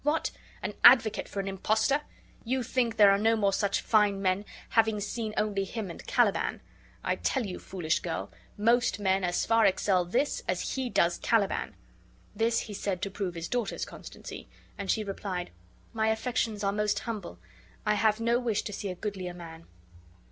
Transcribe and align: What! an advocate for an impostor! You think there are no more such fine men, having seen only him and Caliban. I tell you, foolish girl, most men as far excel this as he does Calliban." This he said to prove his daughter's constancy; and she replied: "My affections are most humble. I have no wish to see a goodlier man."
What! 0.03 0.31
an 0.63 0.73
advocate 0.83 1.29
for 1.29 1.39
an 1.41 1.47
impostor! 1.47 2.01
You 2.43 2.63
think 2.63 2.97
there 2.97 3.11
are 3.11 3.19
no 3.19 3.35
more 3.35 3.53
such 3.53 3.81
fine 3.81 4.19
men, 4.19 4.45
having 4.69 4.99
seen 4.99 5.31
only 5.37 5.63
him 5.63 5.91
and 5.91 6.03
Caliban. 6.07 6.61
I 7.03 7.17
tell 7.17 7.45
you, 7.45 7.59
foolish 7.59 7.99
girl, 7.99 8.31
most 8.57 8.97
men 8.99 9.23
as 9.23 9.45
far 9.45 9.67
excel 9.67 10.03
this 10.03 10.41
as 10.47 10.73
he 10.73 10.89
does 10.89 11.19
Calliban." 11.19 11.75
This 12.35 12.61
he 12.61 12.73
said 12.73 12.99
to 13.03 13.11
prove 13.11 13.35
his 13.35 13.47
daughter's 13.47 13.85
constancy; 13.85 14.47
and 14.75 14.89
she 14.89 15.03
replied: 15.03 15.51
"My 15.93 16.07
affections 16.07 16.63
are 16.63 16.71
most 16.73 16.97
humble. 17.01 17.37
I 17.85 17.93
have 17.93 18.19
no 18.19 18.39
wish 18.39 18.63
to 18.63 18.73
see 18.73 18.89
a 18.89 18.95
goodlier 18.95 19.35
man." 19.35 19.65